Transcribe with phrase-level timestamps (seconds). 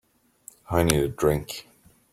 [0.67, 1.67] I need a drink.